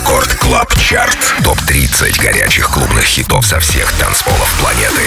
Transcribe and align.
Record 0.00 0.34
Club 0.36 0.74
Chart. 0.78 1.18
Топ-30 1.44 2.22
горячих 2.22 2.70
клубных 2.70 3.04
хитов 3.04 3.46
со 3.46 3.60
всех 3.60 3.92
танцполов 3.92 4.50
планеты. 4.58 5.02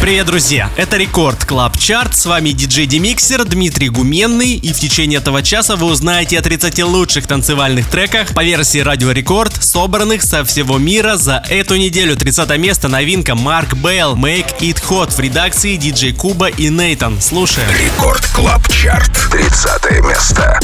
Привет, 0.00 0.26
друзья! 0.26 0.68
Это 0.76 0.96
Record 0.96 1.44
Club 1.44 1.78
Chart. 1.78 2.16
С 2.16 2.26
вами 2.26 2.50
диджей 2.50 2.86
De 2.86 3.03
Mixer 3.03 3.44
Дмитрий 3.44 3.88
Гуменный. 3.88 4.54
И 4.54 4.72
в 4.72 4.80
течение 4.80 5.20
этого 5.20 5.44
часа 5.44 5.76
вы 5.76 5.86
узнаете 5.86 6.40
о 6.40 6.42
30 6.42 6.82
лучших 6.82 7.28
танцевальных 7.28 7.88
треках 7.88 8.34
по 8.34 8.42
версии 8.42 8.80
Радио 8.80 9.12
Рекорд, 9.12 9.62
собранных 9.62 10.22
со 10.22 10.44
всего 10.44 10.76
мира 10.76 11.16
за 11.16 11.44
эту 11.48 11.76
неделю. 11.76 12.16
30 12.16 12.58
место 12.58 12.88
новинка 12.88 13.36
Mark 13.36 13.74
Bale 13.74 14.16
Make 14.16 14.58
It 14.58 14.82
Hot 14.88 15.14
в 15.14 15.20
редакции 15.20 15.76
диджей 15.76 16.12
Kuba 16.12 16.48
и 16.48 16.68
Neitan. 16.68 17.22
Слушаем. 17.22 17.68
Record 17.70 18.26
Club 18.34 18.66
Chart. 18.72 19.12
30 19.30 20.02
место. 20.02 20.58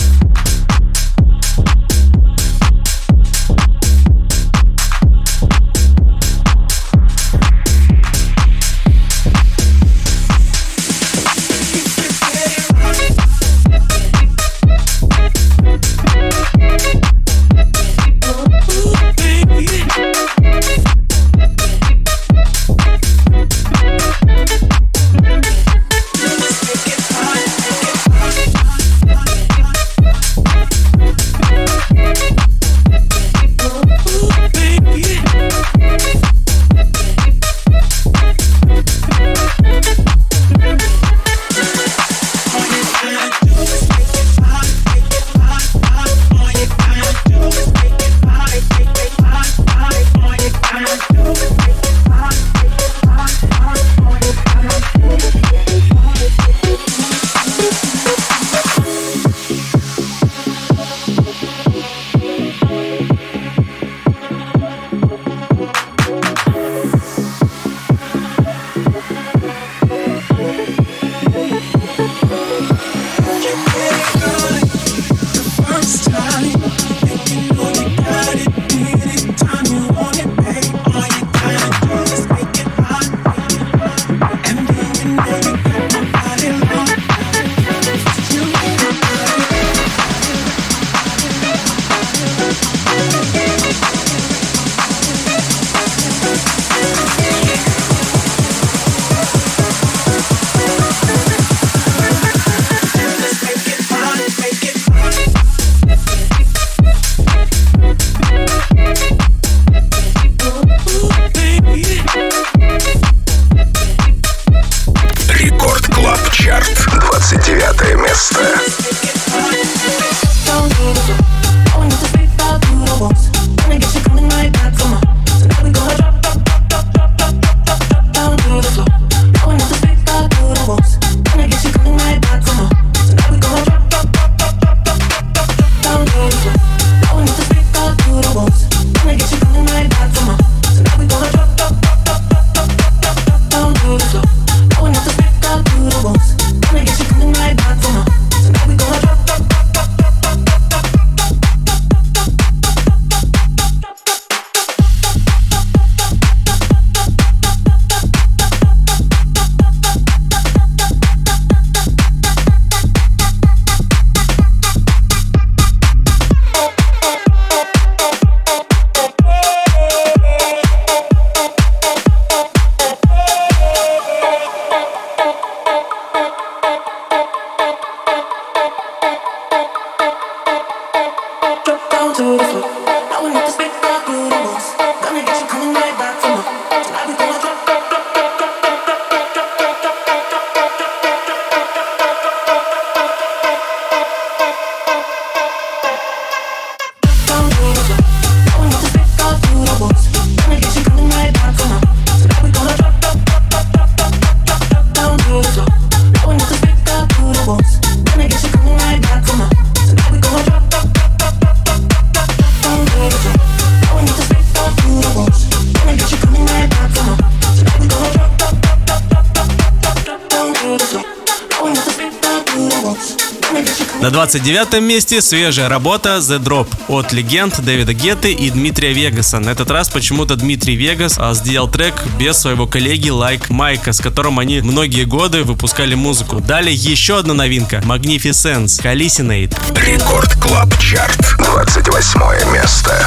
29 224.33 224.81
месте 224.81 225.21
свежая 225.21 225.69
работа 225.69 226.17
The 226.17 226.39
Drop 226.39 226.67
от 226.89 227.13
легенд 227.13 227.61
Дэвида 227.61 227.93
Гетты 227.93 228.33
и 228.33 228.49
Дмитрия 228.49 228.95
Вегаса. 228.95 229.41
На 229.41 229.51
этот 229.51 229.71
раз 229.71 229.91
почему-то 229.91 230.37
Дмитрий 230.37 230.75
Вегас 230.75 231.17
а, 231.19 231.35
сделал 231.35 231.69
трек 231.69 231.93
без 232.19 232.39
своего 232.39 232.67
коллеги 232.67 233.11
Like 233.11 233.51
Mike 233.51 233.53
а, 233.53 233.93
с 233.93 234.01
которым 234.01 234.39
они 234.39 234.63
многие 234.63 235.05
годы 235.05 235.43
выпускали 235.45 235.95
музыку. 235.95 236.41
Далее 236.41 236.75
еще 236.75 237.19
одна 237.19 237.35
новинка 237.35 237.83
Magnificence 237.85 238.83
Hallucinate. 238.83 239.55
Record 239.79 240.33
Club 240.41 240.79
Chart 240.79 241.37
28 241.37 242.55
место. 242.55 243.07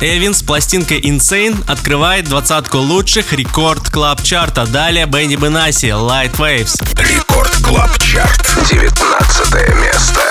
Эвин 0.00 0.32
с 0.32 0.42
пластинкой 0.42 1.00
Insane 1.00 1.64
открывает 1.66 2.26
двадцатку 2.26 2.78
лучших 2.78 3.32
рекорд 3.32 3.90
клаб 3.90 4.22
чарта. 4.22 4.64
Далее 4.66 5.06
Бенни 5.06 5.34
Бенаси, 5.34 5.86
Light 5.86 6.36
Waves. 6.36 6.80
Рекорд 6.96 7.56
клаб 7.64 7.98
чарт, 7.98 8.46
19 8.70 9.76
место. 9.76 10.27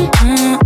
mm-hmm. 0.00 0.59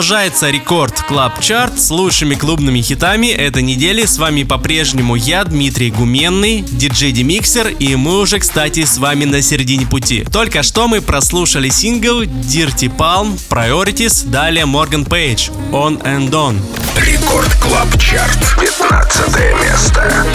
Продолжается 0.00 0.48
Record 0.48 0.98
Club 1.02 1.42
Chart 1.42 1.78
с 1.78 1.90
лучшими 1.90 2.34
клубными 2.34 2.80
хитами 2.80 3.26
этой 3.26 3.62
недели. 3.62 4.06
С 4.06 4.16
вами 4.16 4.44
по-прежнему 4.44 5.14
я, 5.14 5.44
Дмитрий 5.44 5.90
Гуменный, 5.90 6.62
диджей 6.62 7.12
De 7.12 7.26
Mixer, 7.26 7.68
и 7.68 7.96
мы 7.96 8.18
уже, 8.18 8.38
кстати, 8.38 8.86
с 8.86 8.96
вами 8.96 9.26
на 9.26 9.42
середине 9.42 9.84
пути. 9.84 10.24
Только 10.32 10.62
что 10.62 10.88
мы 10.88 11.02
прослушали 11.02 11.68
сингл 11.68 12.22
Dirty 12.22 12.90
Palm, 12.96 13.38
Priorities, 13.50 14.26
далее 14.26 14.64
Morgan 14.64 15.04
Page, 15.04 15.50
On 15.70 16.02
and 16.02 16.30
On. 16.30 16.56
Record 16.96 17.52
Club 17.56 17.88
Chart. 18.00 18.38
15 18.58 19.36
место. 19.62 20.26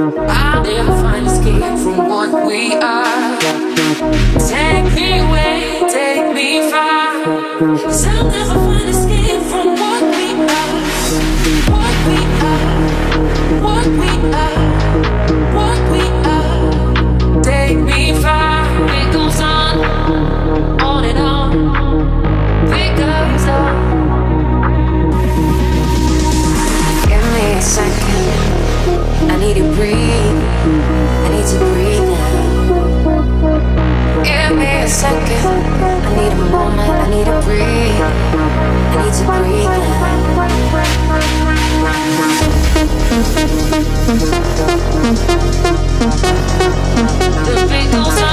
I'll 0.00 0.62
never 0.62 0.92
find 1.02 1.26
escape 1.26 1.60
from 1.82 2.08
what 2.08 2.46
we 2.46 2.72
are. 2.74 3.36
Take 4.38 4.94
me 4.94 5.18
away, 5.18 5.82
take 5.90 6.32
me 6.36 6.70
far. 6.70 7.24
I'll 7.26 8.30
never 8.30 8.54
find 8.54 8.88
escape 8.88 9.42
from 9.50 9.74
what 9.74 10.02
we 10.14 10.34
are. 10.46 10.78
What 11.74 11.94
we 12.06 12.18
are, 12.46 12.78
what 13.60 13.86
we 13.88 14.10
are, 14.34 15.27
need 29.48 29.56
to 29.56 29.64
breathe. 29.74 29.96
I 29.96 31.28
need 31.32 31.46
to 31.46 31.58
breathe 31.72 32.04
now. 32.04 32.28
Give 34.22 34.52
me 34.58 34.66
a 34.66 34.86
second. 34.86 35.46
I 35.46 36.16
need 36.16 36.32
a 36.32 36.36
moment. 36.50 36.90
I 36.90 37.08
need 37.08 37.24
to 37.24 37.40
breathe. 37.46 37.64
I 37.64 39.00
need 39.00 39.14
to 39.14 39.24
breathe 39.24 39.68
The 47.44 47.54
beat 47.70 47.88
goes 47.90 48.18
on 48.22 48.27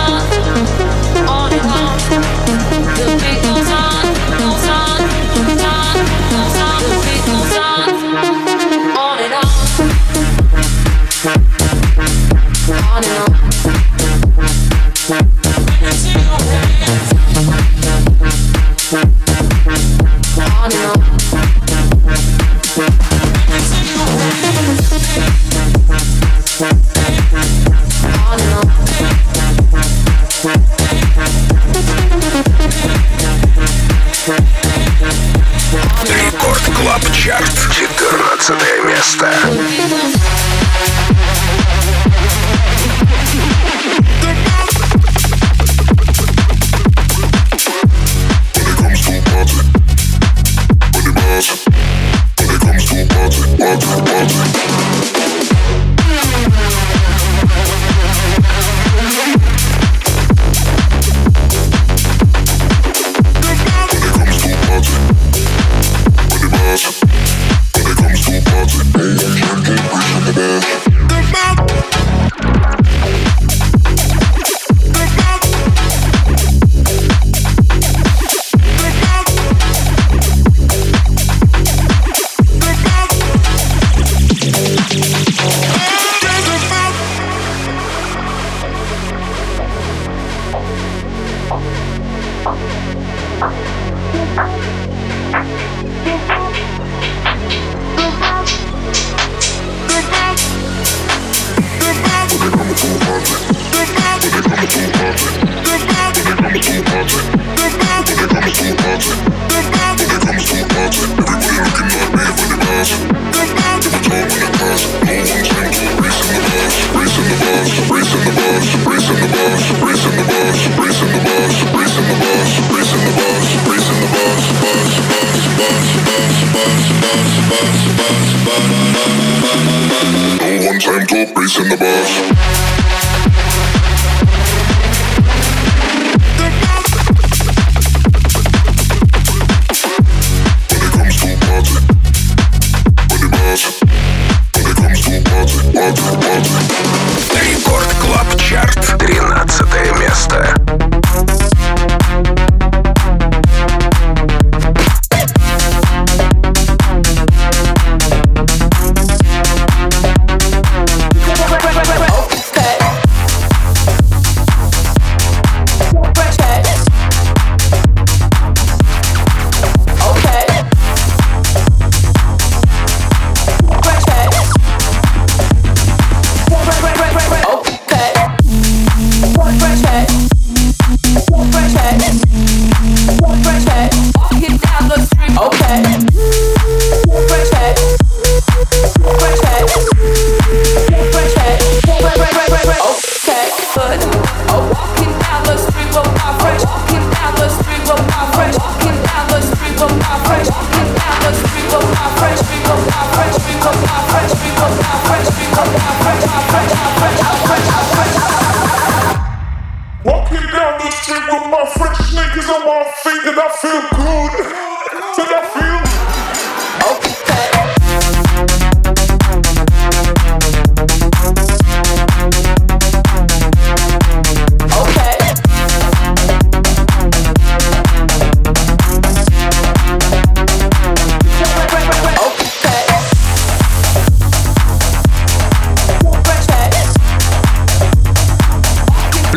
No 130.41 130.67
one 130.67 130.79
time 130.79 131.07
to 131.07 131.33
race 131.35 131.57
in 131.59 131.69
the 131.69 131.77
bus. 131.77 133.44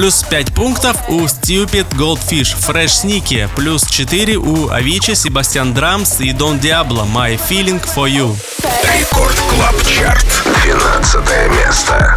Плюс 0.09 0.23
5 0.23 0.55
пунктов 0.55 0.97
у 1.09 1.21
Stupid 1.25 1.87
Goldfish, 1.91 2.57
Fresh 2.57 3.05
Sneaky. 3.05 3.47
Плюс 3.55 3.87
4 3.87 4.37
у 4.39 4.71
Avicii, 4.71 5.15
Sebastien 5.15 5.75
Drums 5.75 6.21
и 6.21 6.31
Don 6.31 6.59
Diablo, 6.59 7.07
My 7.07 7.39
Feeling 7.39 7.79
For 7.95 8.09
You. 8.09 8.35
Record 8.99 9.37
Club 9.51 9.77
Chart. 9.85 10.25
12 10.65 11.51
место. 11.51 12.17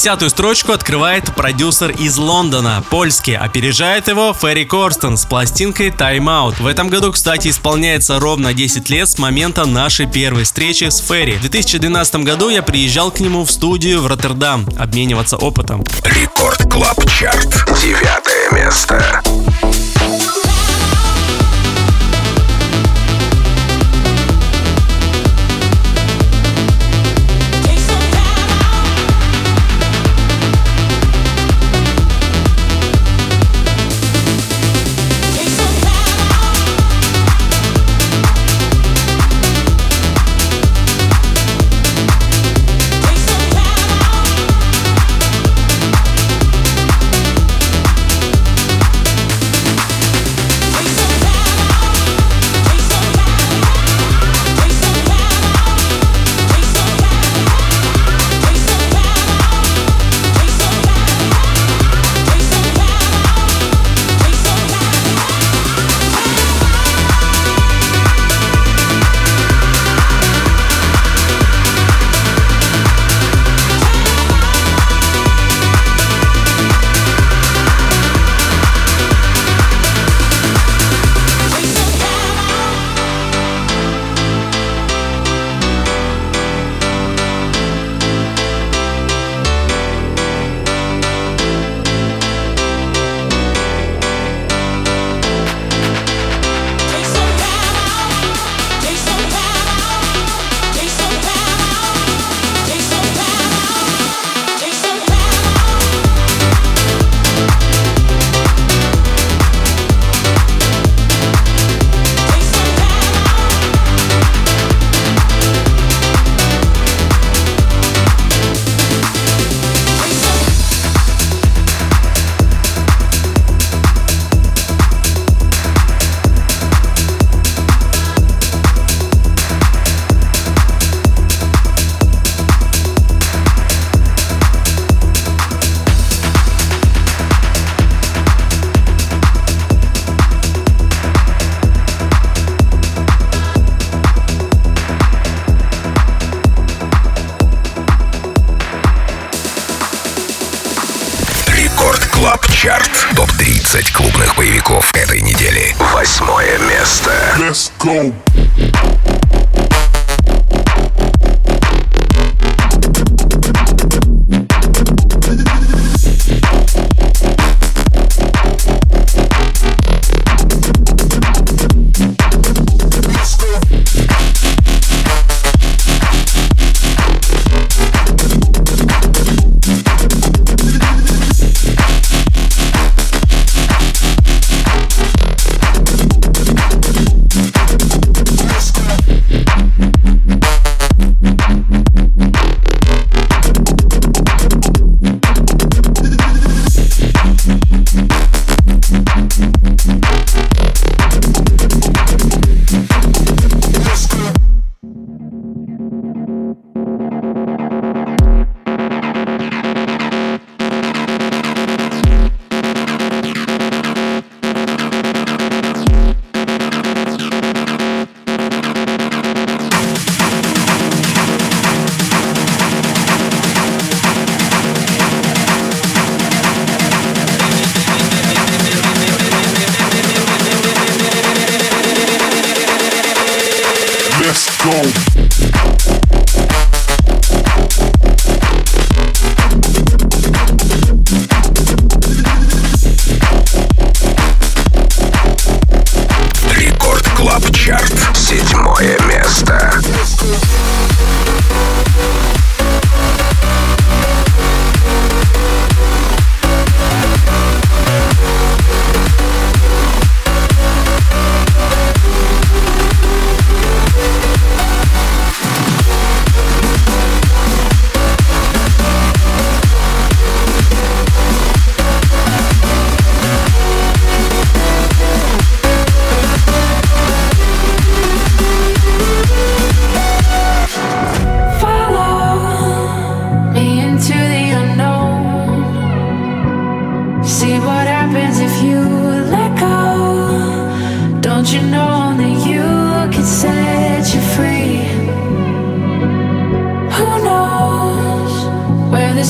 Десятую 0.00 0.30
строчку 0.30 0.72
открывает 0.72 1.34
продюсер 1.34 1.90
из 1.90 2.16
Лондона, 2.16 2.82
польский. 2.88 3.36
Опережает 3.36 4.08
его 4.08 4.32
Ferry 4.32 4.64
Corsten 4.64 5.18
с 5.18 5.26
пластинкой 5.26 5.90
Time 5.90 6.24
Out. 6.24 6.62
В 6.62 6.66
этом 6.66 6.88
году, 6.88 7.12
кстати, 7.12 7.48
исполняется 7.48 8.18
ровно 8.18 8.54
10 8.54 8.88
лет 8.88 9.10
с 9.10 9.18
момента 9.18 9.66
нашей 9.66 10.06
первой 10.06 10.44
встречи 10.44 10.84
с 10.84 11.00
Ферри. 11.00 11.34
В 11.34 11.42
2012 11.42 12.14
году 12.24 12.48
я 12.48 12.62
приезжал 12.62 13.10
к 13.10 13.20
нему 13.20 13.44
в 13.44 13.50
студию 13.50 14.00
в 14.00 14.06
Роттердам 14.06 14.66
обмениваться 14.78 15.36
опытом. 15.36 15.84
Record 16.02 16.62
Club 16.72 17.06
Chart. 17.06 17.66
Девятое 17.82 18.52
место. 18.52 19.20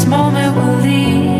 This 0.01 0.09
moment 0.09 0.57
will 0.57 0.77
lead. 0.79 1.40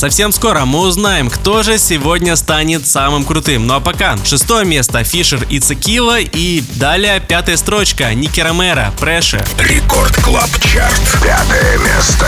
Совсем 0.00 0.32
скоро 0.32 0.64
мы 0.64 0.78
узнаем, 0.78 1.28
кто 1.28 1.62
же 1.62 1.76
сегодня 1.76 2.34
станет 2.34 2.86
самым 2.86 3.22
крутым. 3.22 3.66
Ну 3.66 3.74
а 3.74 3.80
пока, 3.80 4.16
шестое 4.24 4.64
место 4.64 5.04
Fisher, 5.04 5.60
It's 5.60 5.83
A 5.83 5.89
Killa 5.89 6.18
и 6.18 6.62
далее 6.76 7.20
пятая 7.20 7.58
строчка 7.58 8.14
Nicky 8.14 8.40
Romero, 8.40 8.94
Pressure. 8.98 9.44
Record 9.58 10.16
Club 10.22 10.48
Chart. 10.62 11.02
Пятое 11.22 11.76
место. 11.80 12.26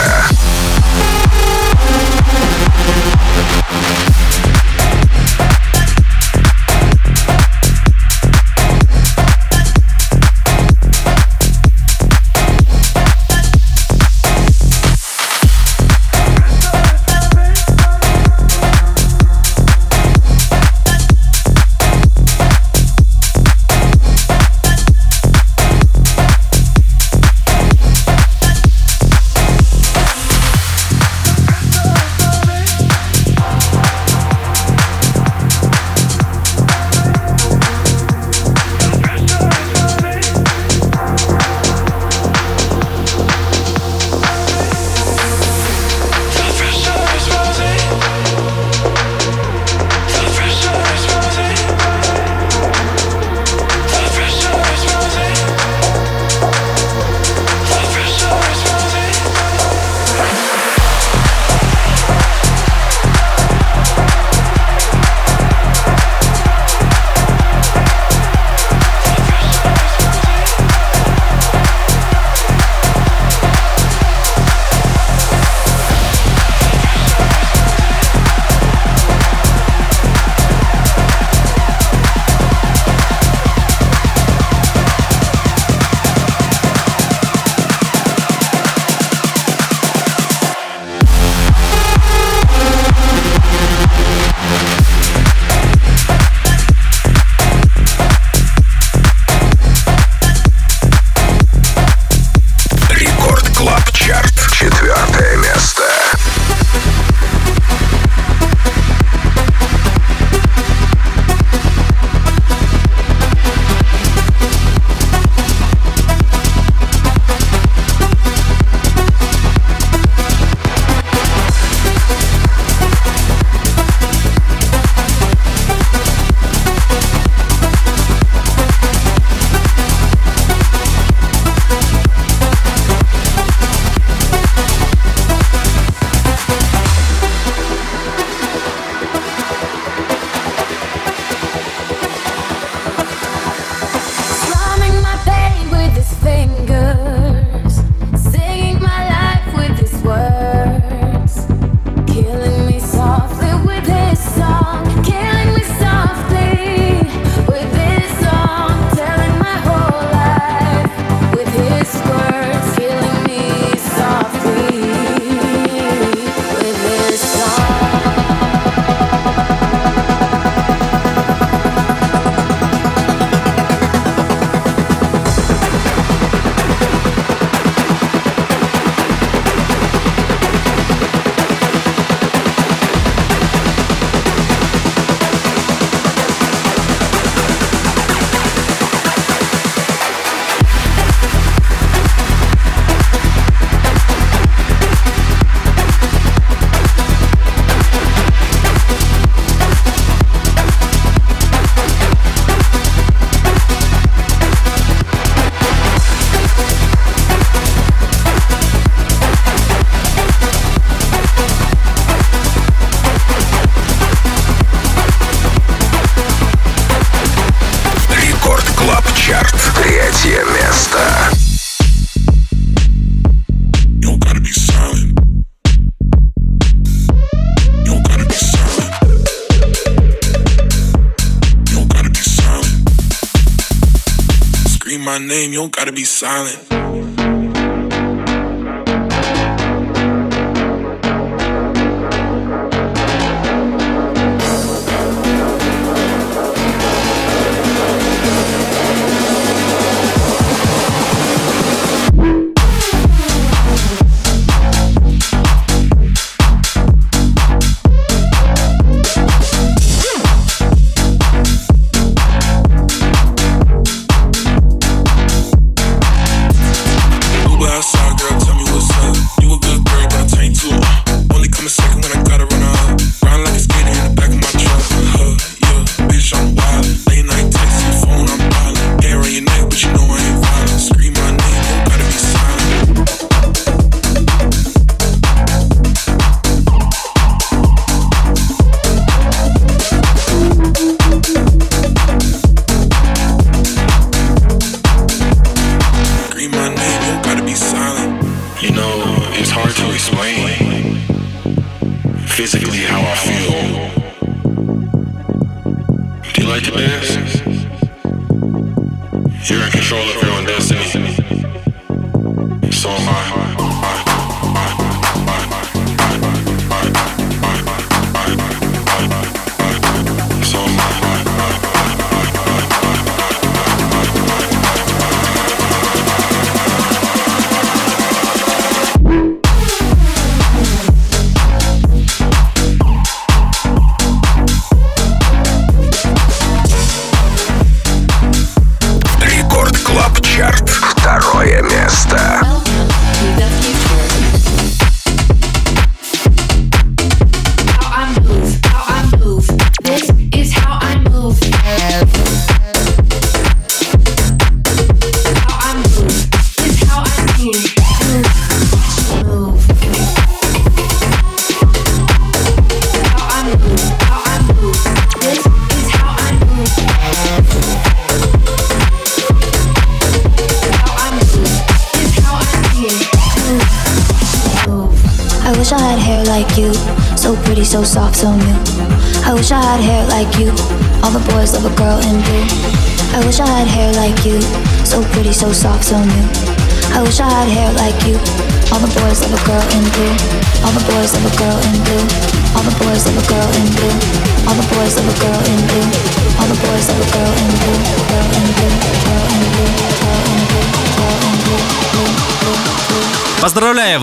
My 235.03 235.17
name, 235.17 235.51
you 235.51 235.59
don't 235.59 235.75
gotta 235.75 235.91
be 235.91 236.05
silent. 236.05 236.82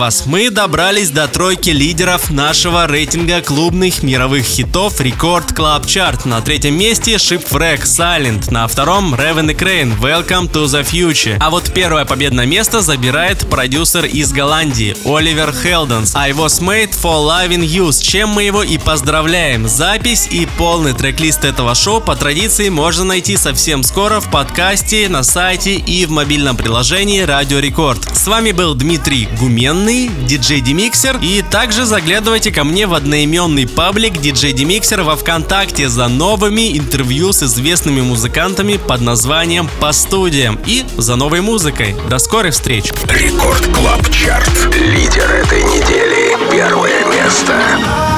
Вас! 0.01 0.25
Мы 0.25 0.49
добрались 0.49 1.11
до 1.11 1.27
тройки 1.27 1.69
лидеров 1.69 2.31
нашего 2.31 2.87
рейтинга 2.87 3.41
клубных 3.41 4.01
мировых 4.01 4.43
хитов 4.43 4.99
Рекорд 4.99 5.51
Club 5.51 5.85
Chart. 5.85 6.27
На 6.27 6.41
третьем 6.41 6.75
месте 6.75 7.17
Shipwreck 7.17 7.83
Silent, 7.83 8.51
на 8.51 8.67
втором 8.67 9.13
Raven 9.13 9.51
и 9.51 9.53
Crane 9.53 9.95
Welcome 9.99 10.51
to 10.51 10.65
the 10.65 10.83
Future. 10.83 11.37
А 11.39 11.51
вот 11.51 11.71
первое 11.71 12.05
победное 12.05 12.47
место 12.47 12.81
забирает 12.81 13.47
продюсер 13.47 14.05
из 14.05 14.31
Голландии 14.31 14.97
Оливер 15.05 15.53
Хелденс 15.53 16.15
I 16.15 16.31
was 16.31 16.59
made 16.59 16.91
for 16.99 17.23
loving 17.23 17.63
you, 17.63 17.91
с 17.91 17.99
чем 17.99 18.29
мы 18.29 18.41
его 18.41 18.63
и 18.63 18.79
поздравляем. 18.79 19.67
Запись 19.67 20.27
и 20.31 20.47
полный 20.57 20.93
трек-лист 20.93 21.45
этого 21.45 21.75
шоу 21.75 22.01
по 22.01 22.15
традиции 22.15 22.69
можно 22.69 23.03
найти 23.03 23.37
совсем 23.37 23.83
скоро 23.83 24.19
в 24.19 24.31
подкасте, 24.31 25.07
на 25.09 25.21
сайте 25.21 25.75
и 25.75 26.07
в 26.07 26.09
мобильном 26.09 26.57
приложении 26.57 27.21
Радио 27.21 27.59
Рекорд. 27.59 28.17
С 28.17 28.25
вами 28.25 28.51
был 28.51 28.73
Дмитрий 28.73 29.27
Гуменный, 29.39 29.90
диджей 30.25 30.61
DeMixer. 30.61 31.19
И 31.21 31.41
также 31.41 31.85
заглядывайте 31.85 32.51
ко 32.51 32.63
мне 32.63 32.87
в 32.87 32.93
одноименный 32.93 33.67
паблик 33.67 34.19
диджей 34.19 34.53
DeMixer 34.53 35.01
во 35.03 35.15
Вконтакте 35.15 35.89
за 35.89 36.07
новыми 36.07 36.77
интервью 36.77 37.33
с 37.33 37.43
известными 37.43 38.01
музыкантами 38.01 38.77
под 38.77 39.01
названием 39.01 39.69
«По 39.79 39.91
студиям» 39.91 40.59
и 40.65 40.83
за 40.97 41.15
новой 41.15 41.41
музыкой. 41.41 41.95
До 42.09 42.19
скорых 42.19 42.53
встреч! 42.53 42.91
Record 43.09 43.65
Club 43.67 44.09
Chart. 44.09 44.75
Лидер 44.75 45.29
этой 45.31 45.63
недели. 45.63 46.37
Первое 46.51 47.05
место. 47.05 48.10